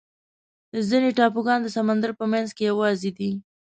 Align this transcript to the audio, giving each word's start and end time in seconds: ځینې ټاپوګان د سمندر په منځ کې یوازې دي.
ځینې 0.89 1.09
ټاپوګان 1.17 1.59
د 1.63 1.67
سمندر 1.75 2.11
په 2.19 2.25
منځ 2.31 2.47
کې 2.57 2.63
یوازې 2.71 3.11
دي. 3.17 3.31